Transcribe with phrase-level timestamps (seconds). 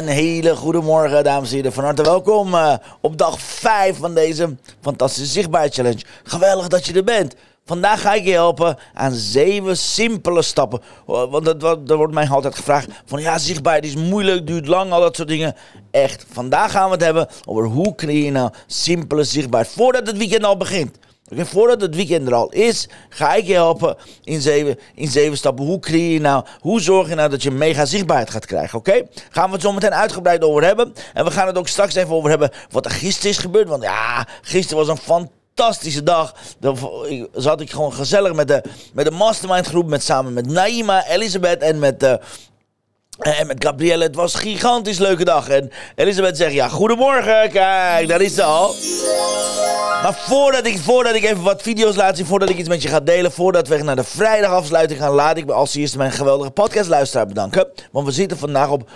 [0.00, 1.72] Een hele goede morgen, dames en heren.
[1.72, 6.02] Van harte welkom uh, op dag 5 van deze fantastische zichtbaarheidschallenge.
[6.22, 7.34] Geweldig dat je er bent.
[7.64, 10.80] Vandaag ga ik je helpen aan zeven simpele stappen.
[11.06, 15.16] Want dat, wordt mij altijd gevraagd: van ja, zichtbaarheid is moeilijk, duurt lang, al dat
[15.16, 15.56] soort dingen.
[15.90, 20.16] Echt, vandaag gaan we het hebben over hoe creëer je nou simpele zichtbaarheid voordat het
[20.16, 20.98] weekend al begint.
[21.36, 25.64] Voordat het weekend er al is, ga ik je helpen in zeven, in zeven stappen.
[25.64, 29.02] Hoe creëer je nou, hoe zorg je nou dat je mega zichtbaarheid gaat krijgen, oké?
[29.30, 30.94] Gaan we het zo meteen uitgebreid over hebben.
[31.14, 33.68] En we gaan het ook straks even over hebben wat er gisteren is gebeurd.
[33.68, 35.24] Want ja, gisteren was een
[35.54, 36.34] fantastische dag.
[36.58, 36.78] Dan
[37.32, 38.62] zat ik gewoon gezellig met de,
[38.92, 39.88] met de mastermind groep.
[39.88, 42.02] Met, samen met Naima, Elisabeth en met...
[42.02, 42.14] Uh,
[43.20, 45.48] en met Gabrielle, het was een gigantisch leuke dag.
[45.48, 47.50] En Elisabeth zegt, ja, goedemorgen.
[47.50, 48.74] Kijk, daar is ze al.
[50.02, 52.88] Maar voordat ik, voordat ik even wat video's laat zien, voordat ik iets met je
[52.88, 56.50] ga delen, voordat we naar de vrijdagafsluiting gaan, laat ik me als eerste mijn geweldige
[56.50, 57.68] podcastluisteraar bedanken.
[57.92, 58.88] Want we zitten vandaag op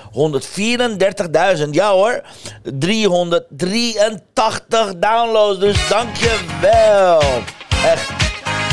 [1.56, 2.22] 134.000, ja hoor,
[2.62, 5.58] 383 downloads.
[5.58, 7.20] Dus dankjewel.
[7.84, 8.06] Echt,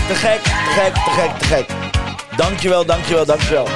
[0.07, 1.65] te gek, te gek, te gek, te gek.
[2.37, 3.67] Dankjewel, dankjewel, dankjewel.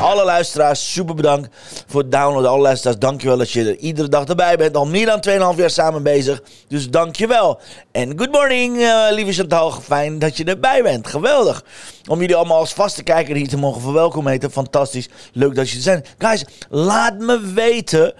[0.00, 1.48] Alle luisteraars, super bedankt
[1.86, 2.50] voor het downloaden.
[2.50, 4.76] Alle luisteraars, dankjewel dat je er iedere dag erbij bent.
[4.76, 6.42] Al meer dan 2,5 jaar samen bezig.
[6.68, 7.60] Dus dankjewel.
[7.92, 9.70] En good morning, uh, lieve Chantal.
[9.70, 11.06] Fijn dat je erbij bent.
[11.06, 11.64] Geweldig.
[12.06, 14.50] Om jullie allemaal als vaste kijker hier te mogen verwelkomen.
[14.50, 15.08] Fantastisch.
[15.32, 16.04] Leuk dat je er zijn.
[16.18, 18.14] Guys, laat me weten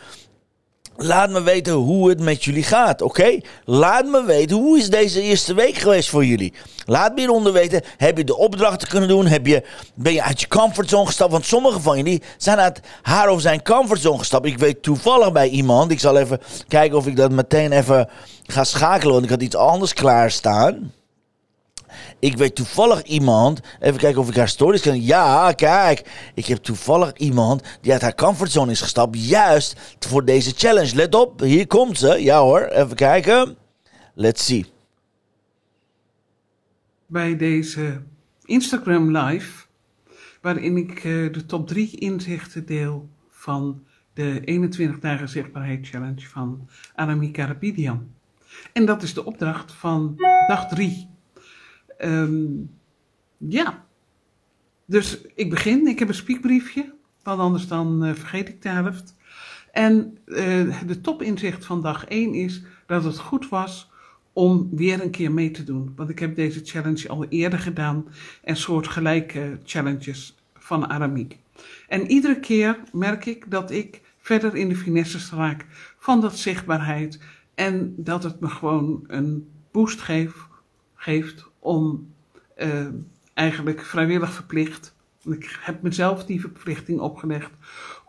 [1.01, 3.41] Laat me weten hoe het met jullie gaat, oké?
[3.65, 6.53] Laat me weten hoe is deze eerste week geweest voor jullie.
[6.87, 9.27] Laat me hieronder weten, heb je de opdrachten kunnen doen?
[9.27, 9.65] Heb je,
[9.95, 11.33] ben je uit je comfortzone gestapt?
[11.33, 14.47] Want sommige van jullie zijn uit haar of zijn comfortzone gestapt.
[14.47, 18.09] Ik weet toevallig bij iemand, ik zal even kijken of ik dat meteen even
[18.47, 20.93] ga schakelen, want ik had iets anders klaarstaan.
[22.19, 23.61] Ik weet toevallig iemand.
[23.81, 25.03] Even kijken of ik haar stories kan.
[25.03, 26.31] Ja, kijk.
[26.35, 29.29] Ik heb toevallig iemand die uit haar comfortzone is gestapt.
[29.29, 30.95] Juist voor deze challenge.
[30.95, 32.23] Let op, hier komt ze.
[32.23, 33.57] Ja hoor, even kijken.
[34.15, 34.67] Let's see.
[37.07, 38.03] Bij deze
[38.45, 39.67] Instagram live.
[40.41, 43.83] Waarin ik eh, de top 3 inzichten deel van
[44.15, 48.09] de 21 dagen zichtbaarheid challenge van Aramika Rapidian.
[48.73, 50.15] En dat is de opdracht van
[50.47, 51.09] dag 3.
[52.05, 52.71] Um,
[53.37, 53.87] ja.
[54.85, 55.87] Dus ik begin.
[55.87, 56.93] Ik heb een spiekbriefje.
[57.23, 59.17] Want anders dan uh, vergeet ik de helft.
[59.73, 63.91] En uh, de topinzicht van dag 1 is dat het goed was
[64.33, 65.93] om weer een keer mee te doen.
[65.97, 68.07] Want ik heb deze challenge al eerder gedaan.
[68.43, 71.39] En soortgelijke challenges van Aramiek.
[71.89, 75.67] En iedere keer merk ik dat ik verder in de finesses raak
[75.99, 77.21] van dat zichtbaarheid.
[77.55, 80.01] En dat het me gewoon een boost
[80.95, 82.13] geeft om
[82.57, 82.87] uh,
[83.35, 87.51] eigenlijk vrijwillig verplicht, ik heb mezelf die verplichting opgelegd,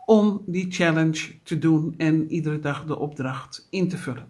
[0.06, 4.28] om die challenge te doen en iedere dag de opdracht in te vullen.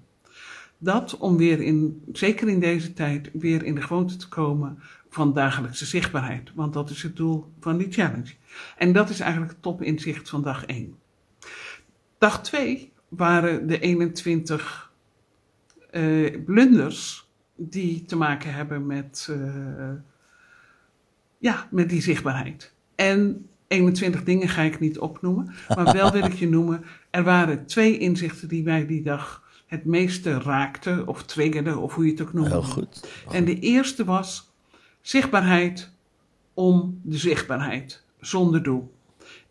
[0.79, 4.79] Dat om weer in, zeker in deze tijd, weer in de gewoonte te komen
[5.11, 6.51] van dagelijkse zichtbaarheid.
[6.55, 8.35] Want dat is het doel van die challenge.
[8.77, 10.95] En dat is eigenlijk het topinzicht van dag 1.
[12.19, 14.93] Dag 2 waren de 21
[15.93, 17.30] uh, eh, blunders
[17.69, 19.91] die te maken hebben met, uh,
[21.39, 22.73] ja, met die zichtbaarheid.
[22.95, 26.85] En 21 dingen ga ik niet opnoemen, maar wel wil ik je noemen.
[27.11, 32.05] Er waren twee inzichten die mij die dag het meeste raakten of triggerden, of hoe
[32.05, 32.49] je het ook noemt.
[32.49, 33.09] Heel goed.
[33.33, 34.53] En de eerste was
[35.01, 35.93] zichtbaarheid
[36.55, 38.95] om de zichtbaarheid, zonder doel.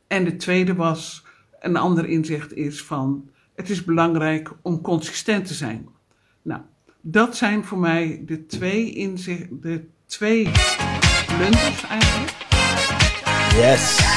[0.08, 1.26] En de tweede was,
[1.60, 5.88] een ander inzicht is van, het is belangrijk om consistent te zijn.
[6.42, 6.62] Nou,
[7.02, 10.50] dat zijn voor mij de twee inzichten, de twee
[11.38, 12.48] blunders eigenlijk.
[13.56, 14.08] Yes.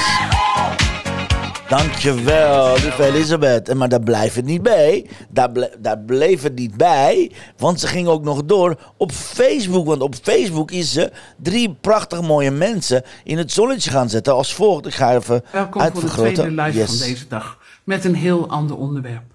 [1.68, 3.74] Dankjewel, lieve Elisabeth.
[3.74, 5.06] Maar daar blijft het niet bij.
[5.28, 7.30] Daar, ble daar bleef het niet bij.
[7.56, 9.86] Want ze ging ook nog door op Facebook.
[9.86, 14.34] Want op Facebook is ze drie prachtig mooie mensen in het zonnetje gaan zetten.
[14.34, 14.86] Als volgt.
[14.86, 17.58] Ik ga even Welkom voor de tweede live van deze dag.
[17.84, 19.31] Met een heel ander onderwerp.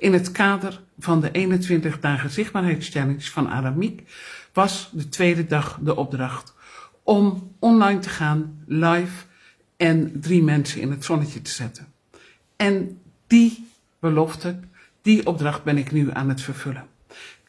[0.00, 4.02] In het kader van de 21 dagen zichtbaarheidschallenge van Aramiek
[4.52, 6.54] was de tweede dag de opdracht
[7.02, 9.24] om online te gaan live
[9.76, 11.86] en drie mensen in het zonnetje te zetten.
[12.56, 13.66] En die
[13.98, 14.58] belofte,
[15.02, 16.86] die opdracht ben ik nu aan het vervullen.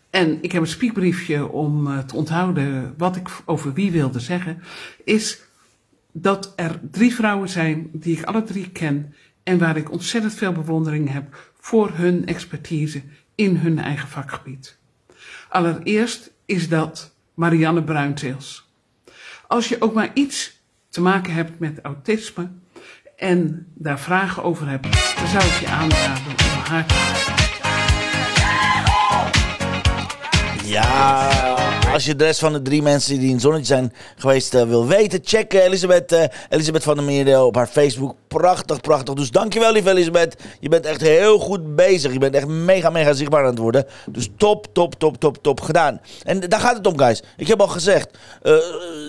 [0.09, 4.61] En ik heb een spiekbriefje om uh, te onthouden wat ik over wie wilde zeggen.
[5.03, 5.41] Is
[6.11, 9.13] dat er drie vrouwen zijn die ik alle drie ken
[9.43, 13.01] en waar ik ontzettend veel bewondering heb voor hun expertise
[13.35, 14.77] in hun eigen vakgebied.
[15.49, 18.69] Allereerst is dat Marianne Bruinteels.
[19.47, 22.49] Als je ook maar iets te maken hebt met autisme
[23.17, 26.93] en daar vragen over hebt, dan zou ik je aanraden om haar te
[30.63, 31.60] Ja,
[31.93, 34.87] als je de rest van de drie mensen die in zonnetje zijn geweest uh, wil
[34.87, 38.15] weten, check uh, Elisabeth, uh, Elisabeth van der Meer op haar Facebook.
[38.27, 39.13] Prachtig, prachtig.
[39.13, 40.35] Dus dankjewel, lieve Elisabeth.
[40.59, 42.13] Je bent echt heel goed bezig.
[42.13, 43.85] Je bent echt mega, mega zichtbaar aan het worden.
[44.09, 46.01] Dus top, top, top, top, top gedaan.
[46.23, 47.23] En daar gaat het om, guys.
[47.37, 48.09] Ik heb al gezegd,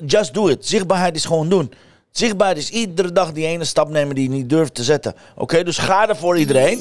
[0.06, 0.66] just do it.
[0.66, 1.72] Zichtbaarheid is gewoon doen.
[2.10, 5.14] Zichtbaar is iedere dag die ene stap nemen die je niet durft te zetten.
[5.36, 6.78] Oké, dus ga er voor iedereen.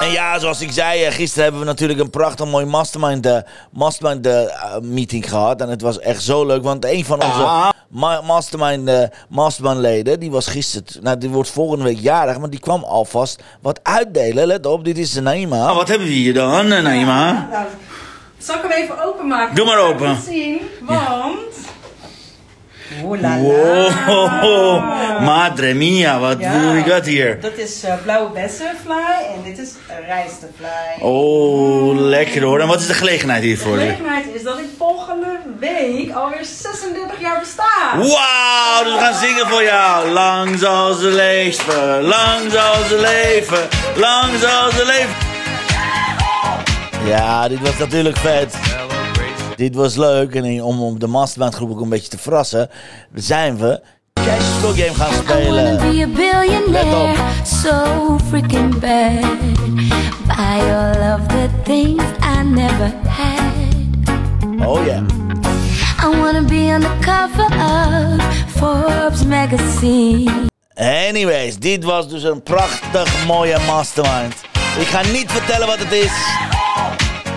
[0.00, 3.36] En ja, zoals ik zei, eh, gisteren hebben we natuurlijk een prachtig mooi mastermind, uh,
[3.72, 4.42] mastermind uh,
[4.82, 5.60] meeting gehad.
[5.60, 7.68] En het was echt zo leuk, want een van onze ah.
[7.88, 12.60] ma mastermind, mastermind leden, die was gisteren, nou die wordt volgende week jarig, maar die
[12.60, 14.46] kwam alvast wat uitdelen.
[14.46, 15.70] Let op, dit is Naima.
[15.70, 17.48] Oh, wat hebben we hier dan, Naima?
[17.50, 17.66] Nou,
[18.38, 19.54] zal ik hem even openmaken?
[19.54, 20.16] Doe maar open.
[20.26, 21.69] Zien, want...
[23.02, 24.80] Oh la Wow,
[25.22, 27.40] madre mia, wat ja, we got hier?
[27.40, 29.72] Dat is uh, blauwe bessenvlaai en dit is
[30.06, 31.00] rijstevlaai.
[31.00, 32.60] Oh, lekker hoor.
[32.60, 33.76] En wat is de gelegenheid hiervoor?
[33.76, 37.96] De gelegenheid is dat ik volgende week alweer 36 jaar besta.
[37.96, 40.08] Wauw, dus we gaan zingen voor jou.
[40.08, 45.28] Lang zal ze leven, lang zal ze leven, lang zal ze leven.
[47.04, 48.54] Ja, dit was natuurlijk vet
[49.60, 50.34] dit was leuk.
[50.34, 52.70] En om, om de mastermind groep ook een beetje te verrassen,
[53.14, 53.80] zijn we
[54.12, 55.64] Cashflow Game gaan spelen.
[56.70, 57.16] Let op.
[57.44, 59.38] So freaking bad.
[60.26, 63.38] Buy all of the things I never had.
[64.66, 65.02] Oh yeah.
[66.02, 70.48] I wanna be on the cover of Forbes magazine.
[70.74, 74.34] Anyways, dit was dus een prachtig mooie mastermind.
[74.78, 76.12] Ik ga niet vertellen wat het is.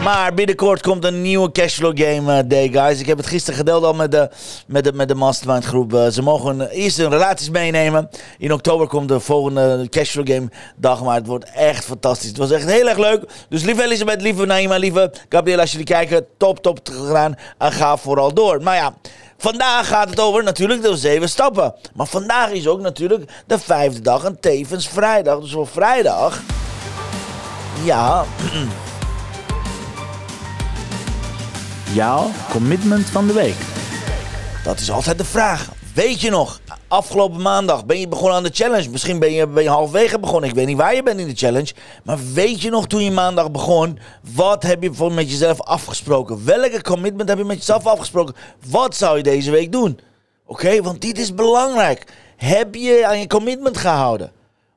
[0.03, 2.99] Maar binnenkort komt een nieuwe cashflow game uh, day, guys.
[2.99, 4.29] Ik heb het gisteren gedeeld al met de,
[4.67, 5.93] met de, met de mastermind groep.
[5.93, 8.09] Uh, ze mogen eerst hun relaties meenemen.
[8.37, 11.03] In oktober komt de volgende cashflow game dag.
[11.03, 12.27] Maar het wordt echt fantastisch.
[12.27, 13.23] Het was echt heel erg leuk.
[13.49, 17.35] Dus lieve Elisabeth, lieve Naima, lieve Gabriel, als jullie kijken, top, top gedaan.
[17.57, 18.63] En ga vooral door.
[18.63, 18.93] Maar ja,
[19.37, 21.75] Vandaag gaat het over natuurlijk de zeven stappen.
[21.93, 25.39] Maar vandaag is ook natuurlijk de vijfde dag en tevens vrijdag.
[25.39, 26.41] Dus voor vrijdag.
[27.83, 28.25] Ja.
[31.93, 33.55] jouw commitment van de week?
[34.63, 35.69] Dat is altijd de vraag.
[35.93, 38.89] Weet je nog, afgelopen maandag ben je begonnen aan de challenge.
[38.89, 39.63] Misschien ben je, ben
[40.19, 40.49] begonnen.
[40.49, 41.73] Ik weet niet waar je bent in de challenge.
[42.03, 43.99] Maar weet je nog toen je maandag begon?
[44.33, 46.45] Wat heb je met jezelf afgesproken?
[46.45, 48.35] Welke commitment heb je met jezelf afgesproken?
[48.69, 49.99] Wat zou je deze week doen?
[50.45, 52.05] Oké, want dit is belangrijk.
[52.35, 54.31] Heb je aan je commitment gehouden?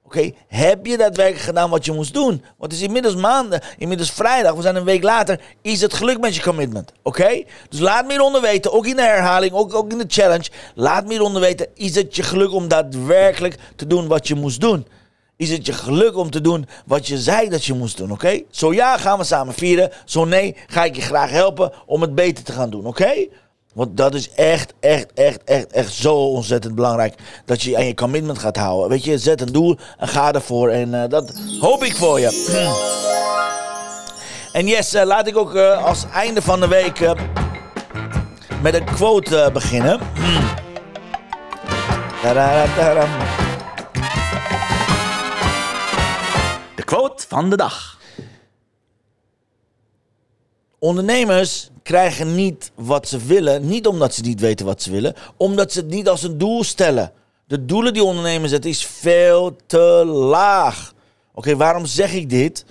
[0.06, 2.42] Oké, heb je daadwerkelijk gedaan wat je moest doen?
[2.58, 5.40] Want het is inmiddels maanden, inmiddels vrijdag, we zijn een week later.
[5.62, 6.92] Is het geluk met je commitment?
[7.02, 7.42] Oké?
[7.68, 10.50] Dus laat me hieronder weten, ook in de herhaling, ook, ook in de challenge.
[10.74, 14.60] Laat me hieronder weten, is het je geluk om daadwerkelijk te doen wat je moest
[14.60, 14.86] doen?
[15.36, 18.42] Is het je geluk om te doen wat je zei dat je moest doen, oké?
[18.50, 19.90] Zo ja, gaan we samen vieren.
[20.04, 23.26] Zo nee, ga ik je graag helpen om het beter te gaan doen, oké?
[23.76, 27.14] Want dat is echt, echt, echt, echt, echt zo ontzettend belangrijk.
[27.44, 28.88] Dat je aan je commitment gaat houden.
[28.88, 30.68] Weet je, zet een doel en ga ervoor.
[30.68, 32.26] En uh, dat hoop ik voor je.
[34.52, 37.14] En yes, uh, laat ik ook uh, als einde van de week
[38.62, 40.00] met een quote beginnen.
[46.74, 47.95] De quote van de dag.
[50.78, 55.72] Ondernemers krijgen niet wat ze willen, niet omdat ze niet weten wat ze willen, omdat
[55.72, 57.12] ze het niet als een doel stellen.
[57.46, 60.92] De doelen die ondernemers zetten is veel te laag.
[61.34, 62.64] Oké, waarom zeg ik dit?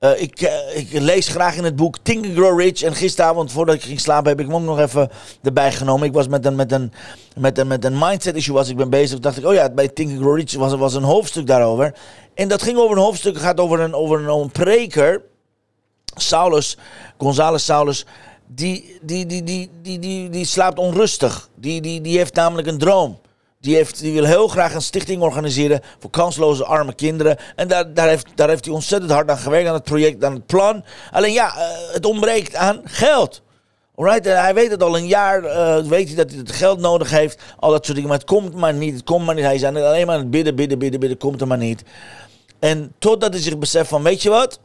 [0.00, 2.82] Uh, ik, uh, ik, lees graag in het boek Think and Grow Rich.
[2.82, 5.10] En gisteravond, voordat ik ging slapen, heb ik hem nog even
[5.42, 6.06] erbij genomen.
[6.06, 6.92] Ik was met een, met een,
[7.36, 9.18] met een, met een mindset issue was ik ben bezig.
[9.18, 11.94] Dacht ik, oh ja, bij Think and Grow Rich was, was een hoofdstuk daarover.
[12.34, 15.22] En dat ging over een hoofdstuk, gaat over een, over een, over een preker.
[16.20, 16.76] Saulus,
[17.18, 18.04] González Saulus,
[18.46, 21.48] die, die, die, die, die, die, die slaapt onrustig.
[21.54, 23.20] Die, die, die heeft namelijk een droom.
[23.60, 27.36] Die, heeft, die wil heel graag een stichting organiseren voor kansloze arme kinderen.
[27.56, 30.34] En daar, daar, heeft, daar heeft hij ontzettend hard aan gewerkt, aan het project, aan
[30.34, 30.84] het plan.
[31.12, 33.42] Alleen ja, eh, het ontbreekt aan geld.
[33.98, 36.80] Alright, en hij weet het al een jaar, eh, weet hij dat hij het geld
[36.80, 39.44] nodig heeft, al dat soort dingen, maar het komt maar niet, het komt maar niet.
[39.44, 41.82] Hij is alleen maar aan het bidden, bidden, bidden, bidden, komt er maar niet.
[42.58, 44.60] En totdat hij zich beseft van, weet je wat,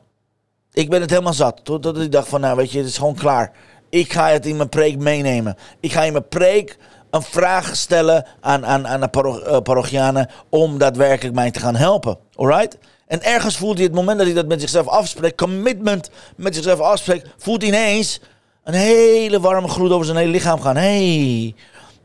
[0.73, 1.59] ik ben het helemaal zat.
[1.63, 3.51] Totdat hij dacht van, nou weet je, het is gewoon klaar.
[3.89, 5.57] Ik ga het in mijn preek meenemen.
[5.79, 6.77] Ik ga in mijn preek
[7.09, 12.17] een vraag stellen aan, aan, aan de eh, parochianen om daadwerkelijk mij te gaan helpen.
[12.35, 12.77] Alright?
[13.07, 16.79] En ergens voelt hij het moment dat hij dat met zichzelf afspreekt, commitment met zichzelf
[16.79, 18.21] afspreekt, voelt ineens
[18.63, 20.75] een hele warme gloed over zijn hele lichaam gaan.
[20.75, 21.55] Hey.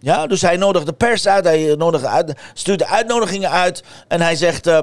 [0.01, 4.37] Ja, dus hij nodigt de pers uit, hij uit, stuurt de uitnodigingen uit en hij
[4.37, 4.79] zegt eh,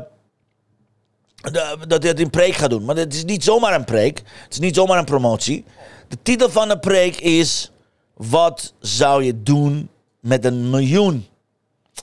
[1.87, 2.85] dat hij het in preek gaat doen.
[2.85, 5.65] Maar het is niet zomaar een preek, het is niet zomaar een promotie.
[6.07, 7.71] De titel van de preek is:
[8.13, 11.25] Wat zou je doen met een miljoen?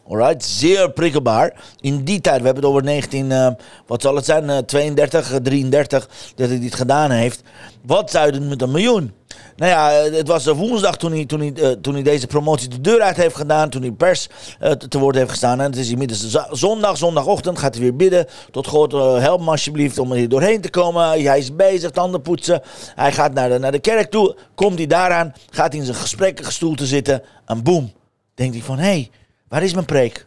[0.08, 1.54] Alright, zeer prikkelbaar.
[1.80, 3.48] In die tijd, we hebben het over 19, eh,
[3.86, 7.42] wat zal het zijn, eh, 32, eh, 33, dat hij dit gedaan heeft.
[7.82, 9.12] Wat zou je doen met een miljoen?
[9.56, 12.68] Nou ja, eh, het was woensdag toen hij, toen, hij, eh, toen hij deze promotie
[12.68, 13.70] de deur uit heeft gedaan.
[13.70, 14.28] Toen hij pers
[14.58, 15.60] eh, te te woord heeft gestaan.
[15.60, 17.58] En het is inmiddels zondag, zondagochtend.
[17.58, 18.26] Gaat hij weer bidden.
[18.50, 21.02] Tot God, help me alsjeblieft om er hier doorheen te komen.
[21.02, 22.62] Hij is bezig, tanden poetsen.
[22.94, 24.36] Hij gaat naar de, naar de kerk toe.
[24.54, 27.22] Komt hij daaraan, gaat hij in zijn gesprekkenstoel zitten.
[27.46, 27.92] En boem,
[28.34, 29.10] denkt hij van, hé, hey,
[29.48, 30.26] waar is mijn preek?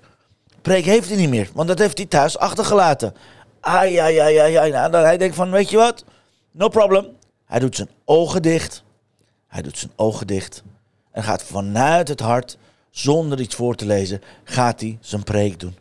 [0.61, 3.13] Preek heeft hij niet meer, want dat heeft hij thuis achtergelaten.
[3.59, 4.71] Ai, ai, ai, ai, ai.
[4.71, 6.03] Nou, dan hij denkt van, weet je wat?
[6.51, 7.07] No problem.
[7.45, 8.83] Hij doet zijn ogen dicht.
[9.55, 10.63] Hij doet zijn ogen dicht.
[11.11, 12.57] En gaat vanuit het hart,
[12.89, 15.77] zonder iets voor te lezen, gaat hij zijn preek doen.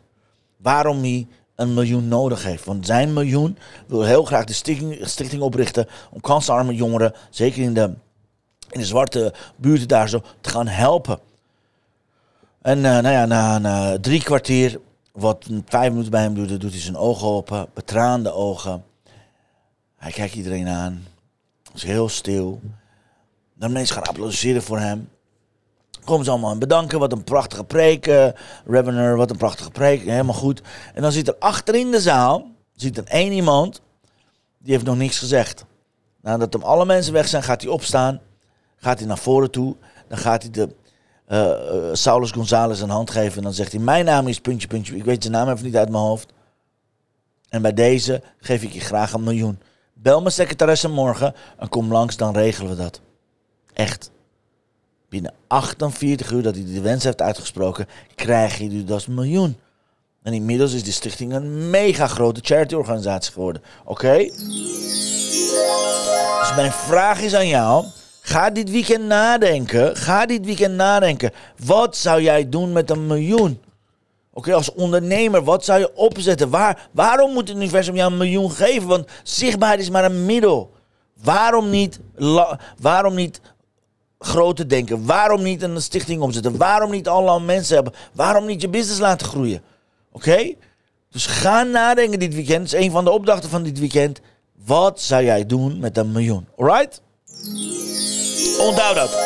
[0.57, 2.65] Waarom hij een miljoen nodig heeft.
[2.65, 7.73] Want zijn miljoen wil heel graag de stichting, stichting oprichten om kansarme jongeren, zeker in
[7.73, 7.93] de,
[8.69, 11.19] in de zwarte buurten daar zo, te gaan helpen.
[12.61, 14.79] En eh, nou ja, na, na drie kwartier,
[15.11, 18.83] wat vijf minuten bij hem duurde, doet hij zijn ogen open, betraande ogen.
[19.95, 21.07] Hij kijkt iedereen aan.
[21.73, 22.61] is heel stil.
[23.57, 25.09] De mensen gaan applaudisseren voor hem.
[26.03, 26.99] Komen ze allemaal en bedanken.
[26.99, 28.05] Wat een prachtige preek.
[28.65, 30.01] Revener, wat een prachtige preek.
[30.01, 30.61] Helemaal goed.
[30.93, 33.81] En dan zit er achter in de zaal zit er één iemand.
[34.57, 35.65] Die heeft nog niks gezegd.
[36.21, 38.21] Nadat alle mensen weg zijn, gaat hij opstaan.
[38.75, 39.75] Gaat hij naar voren toe.
[40.07, 40.75] Dan gaat hij de
[41.25, 43.37] eh, eh, Saulus González een hand geven.
[43.37, 44.95] En dan zegt hij: Mijn naam is puntje, puntje.
[44.95, 46.33] Ik weet zijn naam even niet uit mijn hoofd.
[47.49, 49.59] En bij deze geef ik je graag een miljoen.
[49.93, 53.01] Bel mijn secretaresse morgen en kom langs, dan regelen we dat.
[53.75, 54.11] Echt.
[55.09, 59.57] Binnen 48 uur dat hij de wens heeft uitgesproken, krijg je dus miljoen.
[60.23, 63.61] En inmiddels is de stichting een mega grote charity-organisatie geworden.
[63.83, 64.17] Oké?
[66.39, 67.85] Dus mijn vraag is aan jou.
[68.21, 69.95] Ga dit weekend nadenken.
[69.95, 71.31] Ga dit weekend nadenken.
[71.65, 73.61] Wat zou jij doen met een miljoen?
[74.33, 76.49] Oké, als ondernemer, wat zou je opzetten?
[76.49, 78.87] Waar, waarom moet het universum jou een miljoen geven?
[78.87, 80.73] Want zichtbaarheid is maar een middel.
[81.23, 81.99] Waarom niet,
[82.79, 83.41] waarom niet
[84.19, 85.05] groter denken?
[85.05, 86.57] Waarom niet een stichting opzetten?
[86.57, 87.93] Waarom niet allemaal mensen hebben?
[88.13, 89.61] Waarom niet je business laten groeien?
[90.11, 90.53] Oké?
[91.11, 92.71] Dus ga nadenken dit weekend.
[92.71, 94.19] Dat is een van de opdrachten van dit weekend.
[94.65, 96.47] Wat zou jij doen met een miljoen?
[96.57, 97.01] Alright?
[98.59, 99.17] Onthoud dat.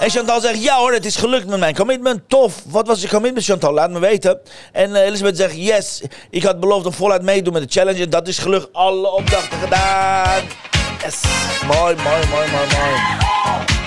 [0.00, 2.28] En Chantal zegt, ja hoor, het is gelukt met mijn commitment.
[2.28, 2.62] Tof.
[2.66, 3.72] Wat was je commitment, Chantal?
[3.72, 4.40] Laat me weten.
[4.72, 7.80] En eh, Elisabeth zegt, yes, ik had beloofd om voluit mee te doen met de
[7.80, 8.02] challenge.
[8.02, 8.72] En dat is gelukt.
[8.72, 10.42] Alle opdrachten gedaan.
[11.04, 11.20] Yes.
[11.66, 13.79] Mooi, mooi, mooi, mooi, mooi.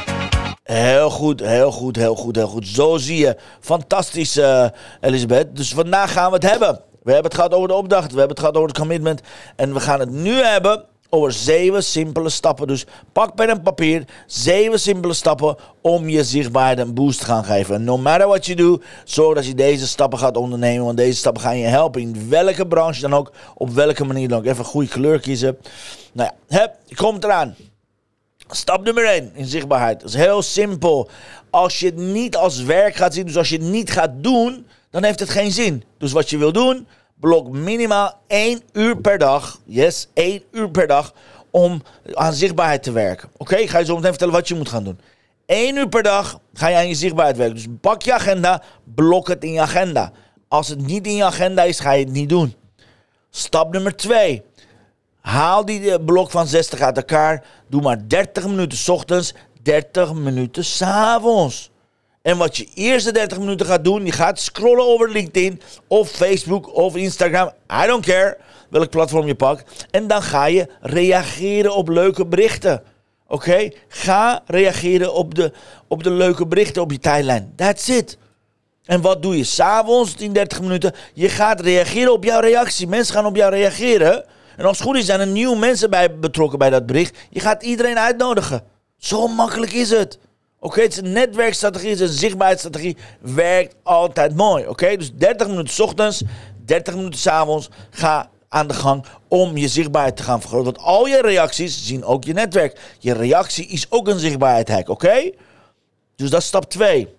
[0.74, 2.68] Heel goed, heel goed, heel goed, heel goed.
[2.68, 3.38] Zo zie je.
[3.60, 4.66] Fantastisch, eh,
[5.02, 5.56] Elisabeth.
[5.56, 6.80] Dus vandaag gaan we het hebben.
[7.04, 8.12] We hebben het gehad over de opdracht.
[8.12, 9.22] We hebben het gehad over het commitment.
[9.56, 12.68] En we gaan het nu hebben over zeven simpele stappen.
[12.68, 14.06] Dus pak pen en papier.
[14.28, 17.76] Zeven simpele stappen om je zichtbaarheid een boost te gaan geven.
[17.76, 20.86] En no matter what you do, zorg dat je deze stappen gaat ondernemen.
[20.86, 23.32] Want deze stappen gaan je helpen in welke branche dan ook.
[23.54, 24.46] Op welke manier dan ook.
[24.46, 25.58] Even een goede kleur kiezen.
[26.12, 27.56] Nou ja, hup, komt eraan.
[28.56, 30.00] Stap nummer 1 in zichtbaarheid.
[30.00, 31.10] Dat is heel simpel.
[31.50, 34.68] Als je het niet als werk gaat zien, dus als je het niet gaat doen,
[34.90, 35.84] dan heeft het geen zin.
[35.98, 36.88] Dus wat je wil doen,
[37.20, 39.60] blok minimaal 1 uur per dag.
[39.66, 41.14] Yes, 1 uur per dag
[41.52, 41.82] om
[42.14, 43.30] aan zichtbaarheid te werken.
[43.38, 45.00] Oké, ik ga je zo meteen vertellen wat je moet gaan doen.
[45.46, 47.56] 1 uur per dag ga je aan je zichtbaarheid werken.
[47.56, 48.64] Dus pak je agenda,
[48.96, 50.12] blok het in je agenda.
[50.48, 52.56] Als het niet in je agenda is, ga je het niet doen.
[53.30, 54.44] Stap nummer 2.
[55.24, 57.44] Haal die eh, blok van 60 uit elkaar.
[57.68, 61.72] Doe maar 30 minuten 's ochtends, 30 minuten 's avonds.
[62.22, 66.76] En wat je eerste 30 minuten gaat doen, je gaat scrollen over LinkedIn of Facebook
[66.76, 67.52] of Instagram.
[67.84, 68.38] I don't care
[68.70, 69.86] welk platform je pakt.
[69.92, 72.84] En dan ga je reageren op leuke berichten.
[73.28, 73.70] Oké?
[73.88, 75.52] Ga reageren op de,
[75.88, 77.54] op de leuke berichten op je tijdlijn.
[77.56, 78.18] That's it.
[78.86, 80.94] En wat doe je s'avonds in 30 minuten?
[81.14, 82.88] Je gaat reageren op jouw reactie.
[82.88, 84.26] Mensen gaan op jou reageren.
[84.58, 87.18] En als het goed is, zijn er nieuwe mensen bij betrokken bij dat bericht.
[87.30, 88.64] Je gaat iedereen uitnodigen.
[88.98, 90.20] Zo makkelijk is het.
[90.60, 92.98] Oké, het is een netwerkstrategie, het is een zichtbaarheidsstrategie.
[93.22, 94.68] Werkt altijd mooi.
[94.68, 96.24] Oké, dus 30 minuten 's ochtends,
[96.66, 97.70] 30 minuten 's avonds.
[97.90, 100.74] Ga aan de gang om je zichtbaarheid te gaan vergroten.
[100.74, 102.80] Want al je reacties zien ook je netwerk.
[103.00, 105.32] Je reactie is ook een zichtbaarheid oké?
[106.16, 107.16] Dus dat is stap 2.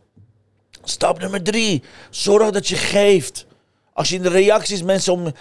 [0.85, 1.83] Stap nummer 3.
[2.11, 3.47] Zorg dat je geeft.
[3.95, 5.33] Als je in de reacties mensen om.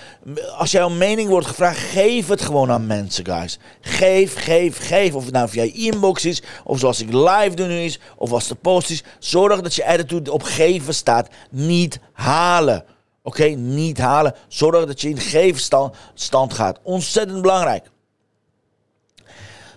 [0.58, 3.60] Als jij om mening wordt gevraagd, geef het gewoon aan mensen, guys.
[3.82, 5.16] Geef, geef, geef.
[5.16, 8.48] Of het nou via inbox is, of zoals ik live doe nu is, of als
[8.48, 9.04] de post is.
[9.20, 11.28] Zorg dat je attitude op geven staat.
[11.50, 12.86] Niet halen.
[13.24, 14.36] Oké, niet halen.
[14.48, 16.80] Zorg dat je in geefstand stand gaat.
[16.84, 17.90] Ontzettend belangrijk.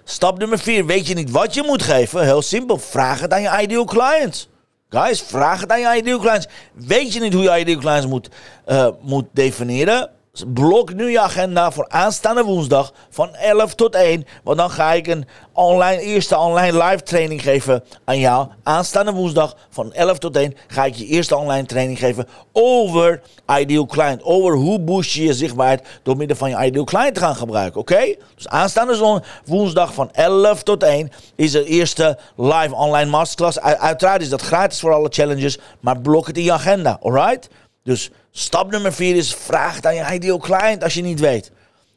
[0.04, 0.86] Stap nummer 4.
[0.86, 2.24] Weet je niet wat je moet geven?
[2.24, 2.78] Heel simpel.
[2.78, 4.48] Vraag het aan je ideal clients.
[4.88, 6.46] Guys, vraag het aan je ideal clients.
[6.72, 8.28] Weet je niet hoe je ideal clients moet,
[8.66, 10.10] uh, moet definiëren?
[10.44, 14.26] Blok nu je agenda voor aanstaande woensdag van 11 tot 1.
[14.44, 18.48] Want dan ga ik een online, eerste online live training geven aan jou.
[18.62, 23.22] Aanstaande woensdag van 11 tot 1 ga ik je eerste online training geven over
[23.58, 24.22] Ideal Client.
[24.22, 27.80] Over hoe boost je je zichtbaarheid door middel van je Ideal Client te gaan gebruiken.
[27.80, 28.14] Oké?
[28.34, 33.60] Dus aanstaande woensdag van 11 tot 1 is de eerste live online masterclass.
[33.60, 36.98] Uiteraard is dat gratis voor alle challenges, maar blok het in je agenda.
[37.02, 37.48] Alright?
[37.82, 41.50] Dus stap nummer 4 is vraag aan je ideal client als je niet weet.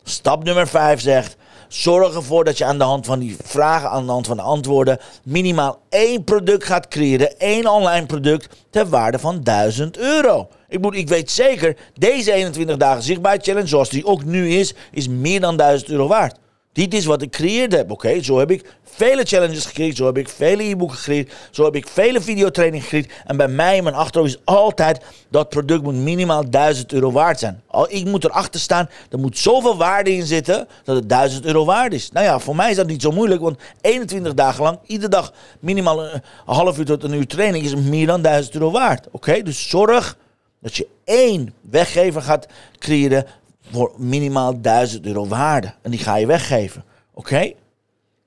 [0.03, 1.35] Stap nummer 5 zegt
[1.67, 4.43] zorg ervoor dat je aan de hand van die vragen, aan de hand van de
[4.43, 7.39] antwoorden, minimaal één product gaat creëren.
[7.39, 10.47] één online product ter waarde van 1000 euro.
[10.67, 14.73] Ik, moet, ik weet zeker, deze 21 dagen zichtbaar challenge, zoals die ook nu is,
[14.91, 16.37] is meer dan 1000 euro waard.
[16.79, 18.23] Dit is wat ik gecreëerd heb, oké?
[18.23, 21.87] Zo heb ik vele challenges gecreëerd, zo heb ik vele e-boeken gecreëerd, zo heb ik
[21.87, 23.11] vele videotrainingen gecreëerd.
[23.25, 27.39] En bij mij in mijn achterhoofd is altijd, dat product moet minimaal 1000 euro waard
[27.39, 27.61] zijn.
[27.67, 31.65] Al, ik moet erachter staan, er moet zoveel waarde in zitten, dat het 1000 euro
[31.65, 32.11] waard is.
[32.11, 35.33] Nou ja, voor mij is dat niet zo moeilijk, want 21 dagen lang, iedere dag
[35.59, 39.41] minimaal een, half uur tot een uur training, is meer dan 1000 euro waard, oké?
[39.41, 40.17] Dus zorg
[40.61, 43.25] dat je één weggever gaat creëren
[43.71, 45.73] voor minimaal 1000 euro waarde.
[45.81, 46.83] En die ga je weggeven.
[47.13, 47.53] Oké?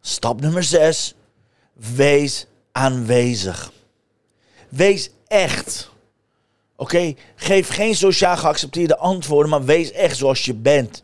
[0.00, 1.14] Stap nummer 6.
[1.94, 3.72] Wees aanwezig.
[4.68, 5.90] Wees echt.
[6.76, 7.14] Oké?
[7.36, 11.02] Geef geen sociaal geaccepteerde antwoorden, maar wees echt zoals je bent.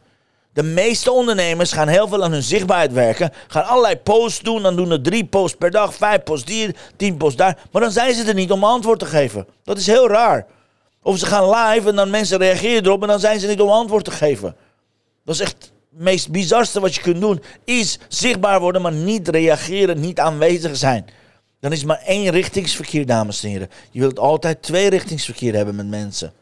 [0.52, 3.32] De meeste ondernemers gaan heel veel aan hun zichtbaarheid werken.
[3.48, 4.62] Gaan allerlei posts doen.
[4.62, 7.58] Dan doen er drie posts per dag, vijf posts hier, tien posts daar.
[7.72, 9.46] Maar dan zijn ze er niet om antwoord te geven.
[9.64, 10.46] Dat is heel raar.
[11.08, 13.68] Of ze gaan live en dan mensen reageren erop en dan zijn ze niet om
[13.68, 14.56] antwoord te geven.
[15.24, 15.56] Dat is echt
[15.90, 17.42] het meest bizarste wat je kunt doen.
[17.64, 21.06] Is zichtbaar worden, maar niet reageren, niet aanwezig zijn.
[21.60, 23.70] Dan is maar één richtingsverkeer, dames en heren.
[23.90, 26.32] Je wilt altijd twee richtingsverkeer hebben met mensen.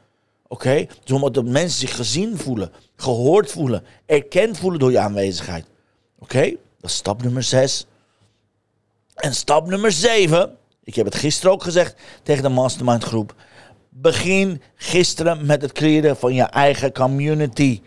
[0.48, 0.68] Oké?
[0.68, 0.88] Okay?
[1.04, 5.64] Dus mensen zich gezien voelen, gehoord voelen, erkend voelen door je aanwezigheid.
[6.18, 6.42] Oké?
[6.80, 7.86] Dat is stap nummer 6.
[9.14, 10.56] En stap nummer 7.
[10.84, 13.34] Ik heb het gisteren ook gezegd tegen de mastermind groep.
[13.98, 17.80] Begin gisteren met het creëren van je eigen community.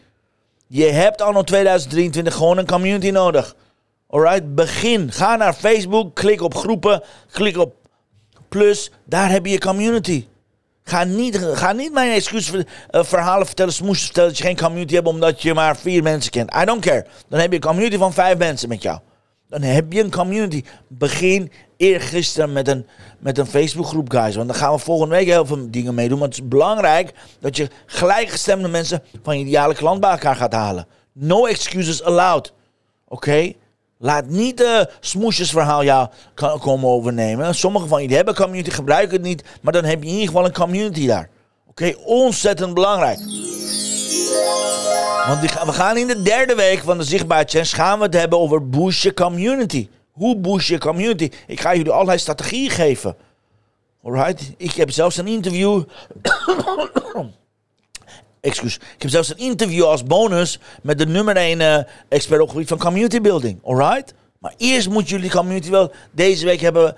[0.67, 3.55] Je hebt anno 2023 gewoon een community nodig.
[4.07, 5.11] Alright, begin.
[5.11, 7.75] Ga naar Facebook, klik op groepen, klik op
[8.47, 8.91] plus.
[9.05, 10.25] Daar heb je je community.
[10.83, 14.93] Ga niet, ga niet mijn excuus uh, verhalen vertellen, smoesjes vertellen dat je geen community
[14.93, 16.55] hebt omdat je maar vier mensen kent.
[16.61, 17.05] I don't care.
[17.27, 18.99] Dan heb je een community van vijf mensen met jou.
[19.49, 20.63] Dan heb je een community.
[20.87, 22.85] Begin eergisteren met een,
[23.19, 24.35] met een Facebookgroep, guys.
[24.35, 26.19] Want dan gaan we volgende week heel veel dingen meedoen.
[26.19, 30.53] Maar het is belangrijk dat je gelijkgestemde mensen van je ideale klant bij elkaar gaat
[30.53, 30.87] halen.
[31.13, 32.53] No excuses allowed.
[33.07, 33.53] Oké?
[33.97, 36.07] Laat niet de smoesjesverhaal jou
[36.59, 37.55] komen overnemen.
[37.55, 39.43] Sommige van jullie hebben community, gebruiken het niet.
[39.61, 41.29] Maar dan heb je in ieder geval een community daar.
[41.67, 41.93] Oké?
[42.03, 43.19] Ontzettend belangrijk.
[45.27, 48.39] Want we gaan in de derde week van de Zichtbaar Challenge gaan we het hebben
[48.39, 49.89] over boost community.
[50.11, 51.29] Hoe boost je community?
[51.47, 53.15] Ik ga jullie allerlei strategieën geven.
[54.03, 54.53] Alright?
[54.57, 55.83] Ik heb zelfs een interview.
[58.41, 58.75] Excuus.
[58.75, 62.45] Ik heb zelfs een interview als bonus met de nummer 1 uh, eh, expert op
[62.45, 63.59] het gebied van community building.
[63.63, 64.13] Alright?
[64.39, 66.95] Maar eerst moet jullie community wel deze week hebben,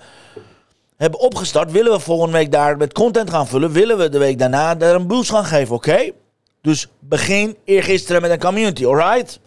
[0.96, 1.72] hebben opgestart.
[1.72, 3.72] Willen we volgende week daar met content gaan vullen?
[3.72, 5.74] Willen we de week daarna daar een boost gaan geven?
[5.74, 6.10] Oké?
[6.62, 9.40] Dus begin eergisteren met een community, alright?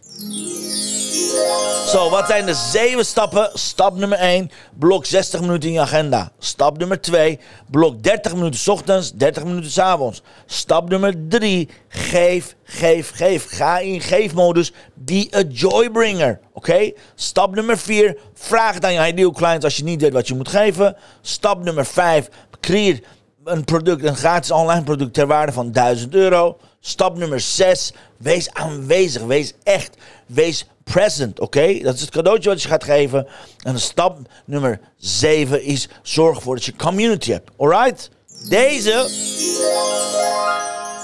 [1.87, 3.49] Zo, wat zijn de zeven stappen?
[3.53, 6.31] Stap nummer 1, blok 60 minuten in je agenda.
[6.39, 7.39] Stap nummer 2,
[7.71, 10.21] blok 30 minuten s ochtends, 30 minuten s avonds.
[10.45, 13.47] Stap nummer 3, geef, geef, geef.
[13.49, 14.71] Ga in geefmodus.
[14.93, 16.39] Be a joybringer.
[16.53, 16.91] Oké?
[17.15, 20.35] Stap nummer 4, vraag het aan je ideal clients als je niet weet wat je
[20.35, 20.95] moet geven.
[21.21, 22.99] Stap nummer 5, creëer
[23.43, 26.57] een product, een gratis online product ter waarde van 1000 euro.
[26.87, 27.93] Stap nummer 6.
[28.17, 29.21] Wees aanwezig.
[29.21, 29.97] Wees echt.
[30.25, 31.39] Wees present.
[31.39, 31.79] Oké?
[31.79, 33.27] Dat is het cadeautje wat je gaat geven.
[33.63, 37.49] En stap nummer 7 is zorg ervoor dat je community hebt.
[37.57, 38.09] Alright?
[38.49, 39.07] Deze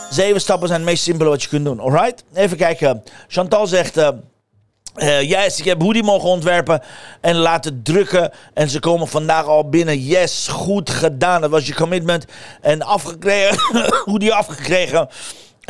[0.10, 1.80] zeven stappen zijn het meest simpele wat je kunt doen.
[1.80, 2.24] Alright?
[2.34, 3.04] Even kijken.
[3.28, 3.98] Chantal zegt.
[3.98, 6.82] Uh, yes, ik heb hoodie mogen ontwerpen
[7.22, 8.32] en laten drukken.
[8.54, 10.00] En ze komen vandaag al binnen.
[10.00, 11.42] Yes, goed gedaan.
[11.42, 12.26] Dat was je commitment.
[12.62, 13.58] En afgekregen.
[14.06, 15.10] hoodie afgekregen.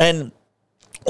[0.02, 0.32] En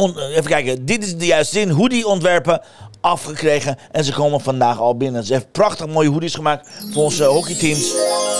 [0.06, 0.84] even kijken.
[0.84, 1.70] Dit is de juiste zin.
[1.70, 2.60] Hoodie ontwerpen.
[3.00, 3.78] Afgekregen.
[3.92, 5.24] En ze komen vandaag al binnen.
[5.24, 7.92] Ze heeft prachtig mooie hoodies gemaakt voor onze hockeyteams.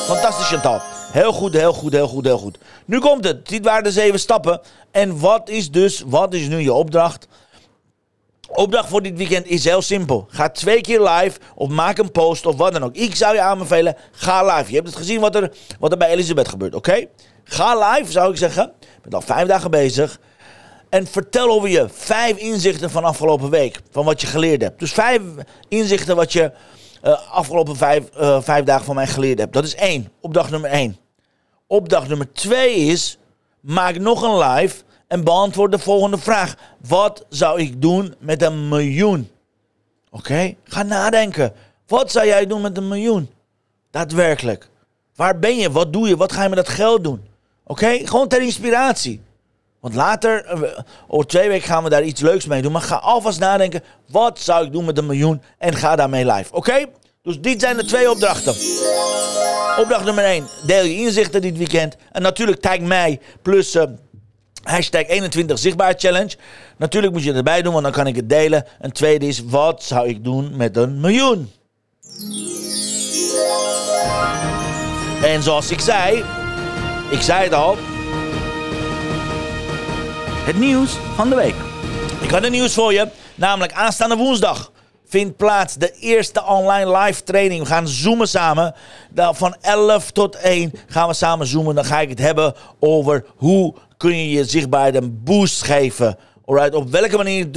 [0.07, 0.81] Fantastisch, Chantal.
[1.13, 2.59] Heel goed, heel goed, heel goed, heel goed.
[2.85, 3.49] Nu komt het.
[3.49, 4.61] Dit waren de zeven stappen.
[4.91, 7.29] En wat is dus, wat is nu je opdracht?
[8.49, 10.27] Opdracht voor dit weekend is heel simpel.
[10.29, 12.95] Ga twee keer live of maak een post of wat dan ook.
[12.95, 14.69] Ik zou je aanbevelen, ga live.
[14.69, 17.07] Je hebt het gezien wat er, wat er bij Elisabeth gebeurt, oké?
[17.45, 18.73] Ga live, zou ik zeggen.
[18.81, 20.19] Je bent al vijf dagen bezig.
[20.93, 23.81] En vertel over je vijf inzichten van afgelopen week.
[23.91, 24.79] Van wat je geleerd hebt.
[24.79, 25.21] Dus vijf
[25.69, 26.53] inzichten wat je
[27.05, 29.53] uh, afgelopen vijf, uh, vijf dagen van mij geleerd hebt.
[29.53, 30.13] Dat is één.
[30.21, 30.97] Opdracht nummer één.
[31.67, 33.19] Opdracht nummer twee is...
[33.61, 36.55] Maak nog een live en beantwoord de volgende vraag.
[36.89, 39.31] Wat zou ik doen met een miljoen?
[40.11, 40.55] Oké?
[40.65, 41.53] Ga nadenken.
[41.87, 43.31] Wat zou jij doen met een miljoen?
[43.91, 44.69] Daadwerkelijk.
[45.15, 45.71] Waar ben je?
[45.71, 46.17] Wat doe je?
[46.17, 47.25] Wat ga je met dat geld doen?
[47.65, 48.07] Oké?
[48.07, 49.21] Gewoon ter inspiratie.
[49.83, 50.61] Want later, eh,
[51.09, 52.73] over twee weken gaan we daar iets leuks mee doen.
[52.73, 55.43] Maar ga alvast nadenken, wat zou ik doen met een miljoen?
[55.59, 56.85] En ga daarmee live, oké?
[57.23, 58.53] Dus dit zijn de twee opdrachten.
[59.79, 61.97] Opdracht nummer 1, deel je inzichten dit weekend.
[62.13, 63.83] En natuurlijk tag mij, plus uh,
[64.63, 66.37] hashtag 21 zichtbaar challenge.
[66.77, 68.67] Natuurlijk moet je erbij doen, want dan kan ik het delen.
[68.81, 71.53] En tweede is, wat zou ik doen met een miljoen?
[75.23, 76.25] En zoals ik zei,
[77.11, 77.77] ik zei het al,
[80.45, 81.55] het nieuws van de week.
[82.23, 84.73] Ik had een nieuws voor je, namelijk aanstaande woensdag
[85.07, 87.61] vindt plaats de eerste online live training.
[87.61, 88.75] We gaan zoomen samen.
[89.15, 91.75] Van 11 tot 1 gaan we samen zoomen.
[91.75, 96.19] Dan ga ik het hebben over hoe kun je je zichtbaarheid een boost geven.
[96.45, 97.49] Op welke manier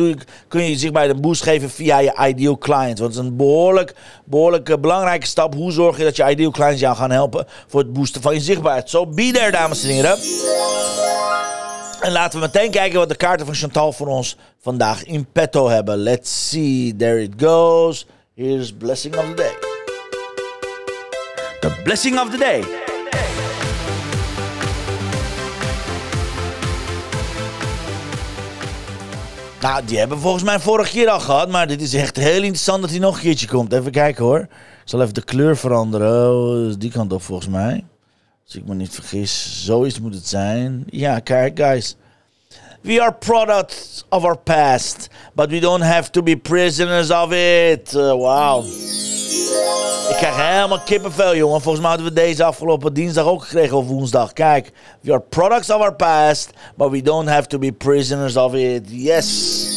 [0.47, 3.01] kun je je zichtbaarheid een boost geven via je ideal clients?
[3.01, 3.95] Want het is een behoorlijk,
[4.25, 5.53] behoorlijk belangrijke stap.
[5.53, 8.39] Hoe zorg je dat je ideal clients jou gaan helpen voor het boosten van je
[8.39, 8.89] zichtbaarheid?
[8.89, 10.17] Zo, so be there, dames en heren.
[12.05, 15.69] En laten we meteen kijken wat de kaarten van Chantal voor ons vandaag in petto
[15.69, 15.97] hebben.
[15.97, 16.95] Let's see.
[16.95, 18.07] There it goes.
[18.35, 19.53] Here's Blessing of the Day.
[21.59, 22.63] The Blessing of the Day.
[29.61, 31.49] Nou, die hebben we volgens mij vorige keer al gehad.
[31.49, 33.73] Maar dit is echt heel interessant dat hij nog een keertje komt.
[33.73, 34.39] Even kijken hoor.
[34.39, 34.49] Ik
[34.83, 36.31] zal even de kleur veranderen.
[36.31, 37.83] Oh, die kant op volgens mij.
[38.45, 40.83] Als ik me niet vergis, zoiets moet het zijn.
[40.89, 41.95] Ja, kijk, guys.
[42.81, 47.93] We are products of our past, but we don't have to be prisoners of it.
[47.93, 48.65] Uh, wow.
[50.09, 51.61] Ik krijg helemaal kippenvel, jongen.
[51.61, 54.33] Volgens mij hadden we deze afgelopen dinsdag ook gekregen of woensdag.
[54.33, 58.53] Kijk, we are products of our past, but we don't have to be prisoners of
[58.53, 58.83] it.
[58.89, 59.73] Yes.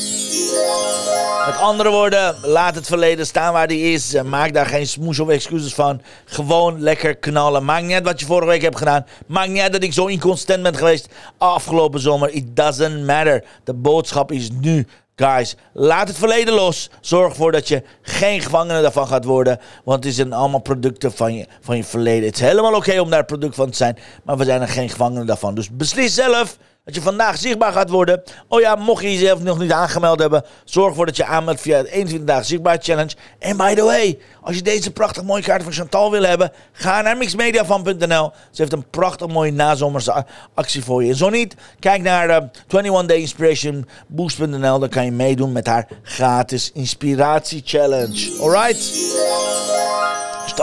[1.49, 4.23] Met andere woorden, laat het verleden staan waar die is.
[4.23, 6.01] Maak daar geen smoes of excuses van.
[6.25, 7.65] Gewoon lekker knallen.
[7.65, 9.07] Maakt niet uit wat je vorige week hebt gedaan.
[9.27, 11.09] Maakt niet uit dat ik zo inconsistent ben geweest
[11.39, 12.31] afgelopen zomer.
[12.31, 13.45] It doesn't matter.
[13.65, 14.87] De boodschap is nu.
[15.17, 16.91] Guys, laat het verleden los.
[17.01, 19.61] Zorg ervoor dat je geen gevangene daarvan gaat worden.
[19.85, 22.27] Want het zijn allemaal producten van je, van je verleden.
[22.27, 23.99] Het is helemaal oké om daar product van te zijn.
[24.25, 25.55] Maar we zijn er geen gevangenen daarvan.
[25.55, 28.23] Dus beslis zelf dat je vandaag zichtbaar gaat worden.
[28.49, 31.77] Oh ja, mocht je jezelf nog niet aangemeld hebben, zorg ervoor dat je aanmeldt via
[31.77, 33.15] het 21 dagen zichtbaar challenge.
[33.39, 37.01] En by the way, als je deze prachtig mooie kaart van Chantal wil hebben, ga
[37.01, 38.33] naar mixmediafan.nl.
[38.51, 41.11] Ze heeft een prachtig mooie nazomerse actie voor je.
[41.11, 42.37] En zo niet, kijk naar uh,
[42.69, 43.89] 21 Day Inspiration.
[44.09, 48.37] Dan kan je meedoen met haar gratis inspiratie challenge.
[48.41, 50.08] Alright?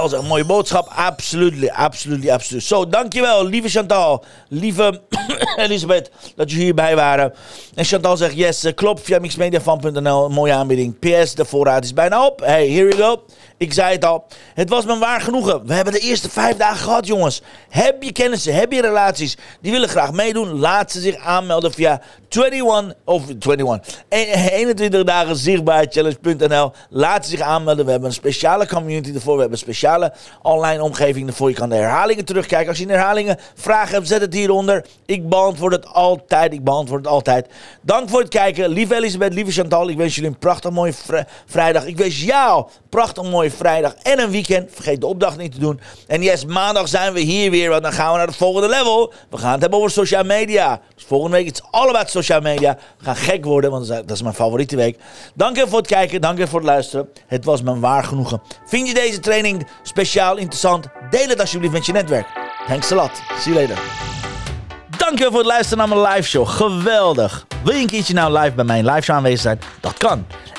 [0.03, 0.87] Is een mooie boodschap.
[0.95, 2.63] Absoluut, absoluut, absoluut.
[2.63, 4.23] Zo, dankjewel, lieve Chantal.
[4.49, 5.01] Lieve
[5.55, 7.33] Elisabeth, dat jullie hierbij waren.
[7.75, 10.29] En Chantal zegt, yes, eh, klopt, via mixmediafan.nl.
[10.29, 10.99] Mooie aanbieding.
[10.99, 12.39] PS, de voorraad is bijna op.
[12.39, 13.23] Hey, here we go.
[13.57, 14.25] Ik zei het al.
[14.53, 15.65] Het was me waar genoegen.
[15.67, 17.41] We hebben de eerste vijf dagen gehad, jongens.
[17.69, 20.59] Heb je kennissen, heb je relaties, die willen graag meedoen?
[20.59, 26.71] Laat ze zich aanmelden via 21, of 21, 21 dagen zichtbaar challenge.nl.
[26.89, 27.85] Laat ze zich aanmelden.
[27.85, 29.35] We hebben een speciale community ervoor.
[29.35, 31.49] We hebben speciale speciale online omgeving ervoor.
[31.49, 32.67] Je kan de herhalingen terugkijken.
[32.67, 34.85] Als je in herhalingen vragen hebt, zet het hieronder.
[35.05, 36.53] Ik beantwoord het altijd.
[36.53, 37.47] Ik beantwoord het altijd.
[37.81, 38.69] Dank voor het kijken.
[38.69, 39.89] Lieve Elisabeth, lieve Chantal.
[39.89, 41.85] Ik wens jullie een prachtig mooie vri- vrijdag.
[41.85, 44.69] Ik wens jou een prachtig mooie vrijdag en een weekend.
[44.73, 45.79] Vergeet de opdracht niet te doen.
[46.07, 47.69] En yes, maandag zijn we hier weer.
[47.69, 49.13] Want dan gaan we naar het volgende level.
[49.29, 50.81] We gaan het hebben over social media.
[50.95, 52.77] Dus volgende week is het all about social media.
[52.97, 54.99] We gaan gek worden, want dat is- mijn favoriete week.
[55.35, 56.21] Dank je voor het kijken.
[56.21, 57.09] Dank je voor het luisteren.
[57.27, 58.41] Het was me waar genoegen.
[58.65, 60.85] Vind je deze training speciaal interessant?
[61.09, 62.27] Deel het alsjeblieft met je netwerk.
[62.67, 63.11] Thanks a lot.
[63.39, 63.83] See you later.
[64.97, 66.47] Dankjewel voor het luisteren naar mijn live show.
[66.47, 67.45] Geweldig.
[67.63, 69.59] Wil je een keertje nou live bij mijn live show aanwezig zijn?
[69.81, 70.25] Dat kan.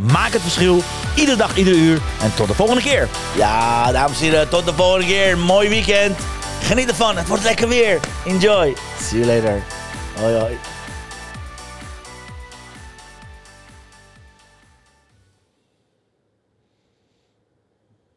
[0.00, 0.82] Maak het verschil,
[1.14, 2.00] iedere dag, ieder uur.
[2.20, 3.08] En tot de volgende keer.
[3.36, 5.38] Ja, dames en heren, tot de volgende keer.
[5.38, 6.18] Mooi weekend.
[6.62, 8.00] Geniet ervan, het wordt lekker weer.
[8.24, 8.76] Enjoy.
[9.02, 9.62] See you later.
[10.20, 10.58] Hoi hoi.